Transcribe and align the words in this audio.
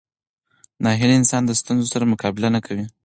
ناهیلي 0.83 1.15
انسان 1.17 1.41
د 1.45 1.51
ستونزو 1.61 1.85
سره 1.93 2.09
مقابله 2.11 2.49
نه 2.55 2.59
کوي. 2.65 2.85